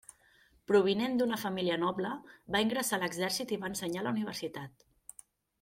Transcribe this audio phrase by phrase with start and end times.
[0.71, 2.15] Provinent d'una família noble,
[2.57, 4.89] va ingressar a l'exèrcit i va ensenyar a la universitat.